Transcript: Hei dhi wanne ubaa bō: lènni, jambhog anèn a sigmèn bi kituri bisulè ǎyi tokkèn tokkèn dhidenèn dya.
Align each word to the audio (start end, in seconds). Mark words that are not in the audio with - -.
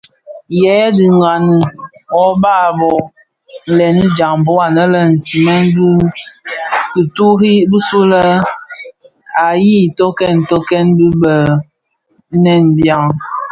Hei 0.61 0.85
dhi 0.97 1.07
wanne 1.21 1.57
ubaa 2.25 2.67
bō: 2.79 2.91
lènni, 3.77 4.05
jambhog 4.17 4.59
anèn 4.67 4.93
a 4.99 5.01
sigmèn 5.23 5.63
bi 5.77 5.85
kituri 6.91 7.53
bisulè 7.71 8.25
ǎyi 9.47 9.77
tokkèn 9.97 10.37
tokkèn 10.49 10.85
dhidenèn 10.97 12.63
dya. 12.79 12.97